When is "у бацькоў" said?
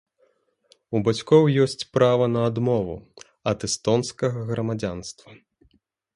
0.99-1.43